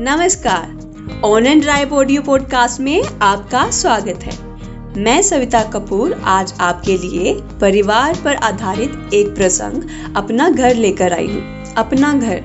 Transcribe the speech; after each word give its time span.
नमस्कार। 0.00 1.20
On 1.24 1.46
and 1.46 1.62
drive 1.62 1.94
audio 1.94 2.22
podcast 2.22 2.80
में 2.80 3.02
आपका 3.22 3.70
स्वागत 3.70 4.24
है। 4.24 4.32
मैं 5.02 5.22
सविता 5.22 5.62
कपूर 5.62 6.12
आज 6.24 6.54
आपके 6.60 6.96
लिए 6.96 7.32
परिवार 7.60 8.20
पर 8.24 8.34
आधारित 8.34 9.14
एक 9.14 9.34
प्रसंग 9.34 9.82
अपना 10.16 10.48
घर 10.50 10.74
लेकर 10.74 11.12
आई 11.12 11.26
हूँ। 11.26 11.74
अपना 11.74 12.12
घर। 12.12 12.42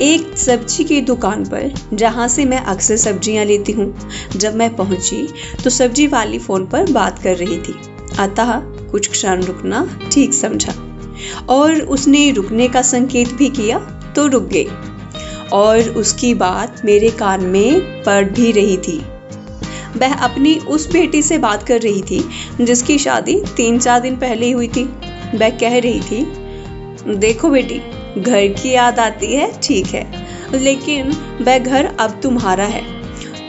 एक 0.00 0.36
सब्ज़ी 0.36 0.84
की 0.84 1.00
दुकान 1.00 1.44
पर 1.44 1.74
जहाँ 1.94 2.28
से 2.28 2.44
मैं 2.44 2.60
अक्सर 2.60 2.96
सब्ज़ियाँ 2.96 3.44
लेती 3.44 3.72
हूँ। 3.72 4.08
जब 4.36 4.54
मैं 4.54 4.76
पहुँची 4.76 5.28
तो 5.64 5.70
सब्ज़ी 5.70 6.06
वाली 6.06 6.38
फ़ोन 6.38 6.66
पर 6.66 6.92
बात 6.92 7.18
कर 7.18 7.36
रही 7.36 7.58
थी। 7.58 7.74
अतः 8.18 8.52
कुछ 8.90 9.10
क्षण 9.10 9.42
रुकना 9.42 9.98
ठीक 10.12 10.34
समझा। 10.34 10.74
और 11.48 11.80
उसने 11.80 12.30
रुकने 12.30 12.68
का 12.68 12.82
संकेत 12.82 13.32
भी 13.32 13.48
किया 13.48 13.78
तो 14.16 14.26
रुक 14.26 14.42
गई। 14.42 14.68
और 15.52 15.88
उसकी 15.96 16.34
बात 16.34 16.80
मेरे 16.84 17.10
कान 17.10 17.44
में 17.44 18.02
पड़ 18.02 18.24
भी 18.24 18.52
रही 18.52 18.76
थी। 18.76 18.98
वह 19.96 20.14
अपनी 20.14 20.54
उस 20.68 20.90
बेटी 20.92 21.22
से 21.22 21.38
बात 21.38 21.62
कर 21.62 21.80
रही 21.80 22.02
थी, 22.02 22.24
जिसकी 22.60 22.98
शादी 22.98 23.42
तीन 23.56 23.78
चार 23.78 24.00
दिन 24.00 24.16
पहले 24.16 24.46
ही 24.46 24.52
हुई 24.52 24.68
थी। 24.68 24.84
वह 25.34 25.50
कह 25.50 25.78
रही 25.78 26.00
थी, 26.00 26.24
देखो 27.16 27.48
बेटी, 27.48 27.78
घर 28.18 28.46
की 28.52 28.70
याद 28.70 28.98
आती 28.98 29.34
है, 29.34 29.52
ठीक 29.62 29.86
है, 29.86 30.06
लेकिन 30.54 31.12
वह 31.40 31.58
घर 31.58 31.86
अब 32.00 32.20
तुम्हारा 32.22 32.64
है। 32.64 32.84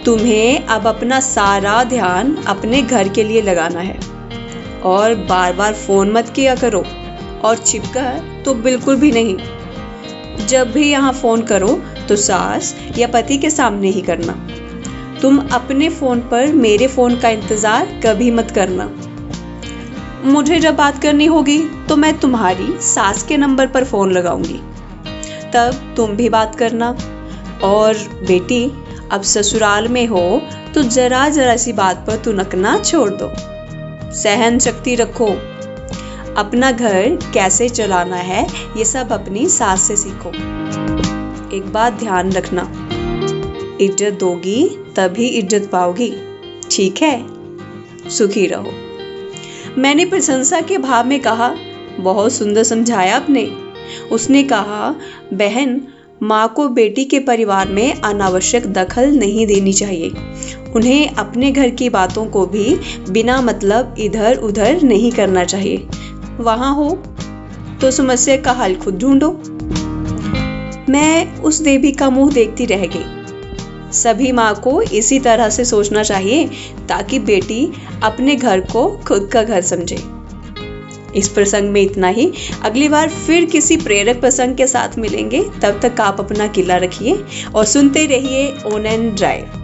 तुम्हें 0.03 0.65
अब 0.65 0.87
अपना 0.87 1.19
सारा 1.19 1.83
ध्यान 1.83 2.35
अपने 2.47 2.81
घर 2.81 3.09
के 3.09 3.23
लिए 3.23 3.41
लगाना 3.41 3.79
है। 3.79 3.99
और 4.83 5.15
बार 5.15 5.53
बार 5.53 5.73
फ़ोन 5.73 6.11
मत 6.11 6.29
किया 6.29 6.55
करो, 6.55 6.83
और 7.43 7.57
चिपकर 7.57 8.41
तो 8.45 8.53
बिल्कुल 8.53 8.95
भी 8.95 9.11
नहीं। 9.11 9.37
जब 10.47 10.71
भी 10.71 10.89
यहाँ 10.91 11.13
फ़ोन 11.13 11.41
करो 11.41 11.81
तो 12.09 12.15
सास 12.15 12.75
या 12.97 13.07
पति 13.07 13.37
के 13.37 13.49
सामने 13.49 13.89
ही 13.89 14.01
करना। 14.01 14.33
तुम 15.21 15.37
अपने 15.53 15.89
फ़ोन 15.89 16.19
पर 16.21 16.53
मेरे 16.53 16.87
फ़ोन 16.87 17.15
का 17.15 17.29
इंतज़ार 17.29 17.99
कभी 18.05 18.31
मत 18.31 18.51
करना। 18.51 18.89
मुझे 20.25 20.59
जब 20.59 20.75
बात 20.75 21.01
करनी 21.01 21.25
होगी 21.25 21.57
तो 21.89 21.95
मैं 21.95 22.17
तुम्हारी 22.19 22.67
सास 22.81 23.23
के 23.23 23.37
नंबर 23.37 23.67
पर 23.67 23.83
फ़ोन 23.83 24.11
लगाऊँगी। 24.11 24.59
तब 25.53 25.93
तुम 25.97 26.15
भी 26.15 26.29
बात 26.29 26.55
करना। 26.55 26.95
और 27.63 27.97
बेटी, 28.27 28.65
अब 29.11 29.21
ससुराल 29.21 29.87
में 29.87 30.05
हो 30.07 30.41
तो 30.73 30.81
जरा 30.83 31.27
जरा 31.29 31.55
सी 31.57 31.73
बात 31.73 32.03
पर 32.07 32.15
तुनकना 32.15 32.77
छोड़ 32.79 33.09
दो। 33.11 33.31
सहन 34.13 34.59
शक्ति 34.59 34.95
रखो। 34.95 35.27
अपना 36.37 36.71
घर 36.71 37.17
कैसे 37.33 37.69
चलाना 37.69 38.15
है, 38.15 38.45
ये 38.77 38.85
सब 38.85 39.11
अपनी 39.11 39.47
सास 39.49 39.81
से 39.81 39.95
सीखो। 39.95 40.31
एक 41.53 41.65
बात 41.73 41.93
ध्यान 41.93 42.31
रखना। 42.31 42.61
इज़्ज़त 43.81 44.13
दोगी, 44.13 44.63
तभी 44.95 45.27
इज़्ज़त 45.27 45.69
पाओगी। 45.71 46.13
ठीक 46.71 47.01
है? 47.01 47.25
सुखी 48.09 48.45
रहो। 48.47 48.71
मैंने 49.77 50.05
प्रशंसा 50.05 50.61
के 50.61 50.77
भाव 50.77 51.07
में 51.07 51.19
कहा, 51.19 51.55
बहुत 51.99 52.33
सुंदर 52.33 52.63
समझाया 52.63 53.15
आपने। 53.15 53.45
उसने 54.11 54.43
कहा, 54.43 54.95
बहन, 55.33 55.81
माँ 56.23 56.47
को 56.55 56.67
बेटी 56.69 57.05
के 57.05 57.19
परिवार 57.19 57.69
में 57.69 58.01
अनावश्यक 58.01 58.67
दखल 58.73 59.11
नहीं 59.11 59.47
देनी 59.47 59.73
चाहिए। 59.73 60.09
उन्हें 60.75 61.09
अपने 61.09 61.51
घर 61.51 61.69
की 61.69 61.89
बातों 61.89 62.25
को 62.25 62.45
भी 62.45 62.75
बिना 63.09 63.41
मतलब 63.41 63.95
इधर 63.99 64.37
उधर 64.37 64.81
नहीं 64.81 65.11
करना 65.11 65.43
चाहिए। 65.43 65.87
वहाँ 66.39 66.75
हो 66.75 66.89
तो 67.81 67.91
समस्या 67.91 68.37
का 68.37 68.51
हल 68.51 68.75
खुद 68.75 68.97
ढूंढो। 68.97 69.29
मैं 70.93 71.39
उस 71.39 71.59
देवी 71.61 71.91
का 71.91 72.09
मुँह 72.09 72.33
देखती 72.33 72.65
रह 72.65 72.85
गई। 72.85 73.91
सभी 73.91 74.31
माँ 74.31 74.53
को 74.55 74.81
इसी 74.81 75.19
तरह 75.19 75.49
से 75.49 75.65
सोचना 75.65 76.03
चाहिए 76.03 76.45
ताकि 76.89 77.19
बेटी 77.19 77.71
अपने 78.03 78.35
घर 78.35 78.59
को 78.59 78.87
खुद 79.07 79.29
का 79.33 79.43
घर 79.43 79.61
समझे। 79.61 79.97
इस 81.15 81.29
प्रसंग 81.29 81.69
में 81.69 81.81
इतना 81.81 82.07
ही। 82.07 82.31
अगली 82.63 82.89
बार 82.89 83.09
फिर 83.09 83.45
किसी 83.45 83.77
प्रेरक 83.77 84.21
प्रसंग 84.21 84.55
के 84.55 84.67
साथ 84.67 84.97
मिलेंगे। 84.97 85.43
तब 85.61 85.79
तक 85.83 86.01
आप 86.01 86.19
अपना 86.19 86.47
किला 86.47 86.77
रखिए 86.77 87.23
और 87.55 87.65
सुनते 87.65 88.05
रहिए 88.05 88.53
ओन 88.65 88.85
एंड 88.85 89.15
ड्राइव। 89.15 89.62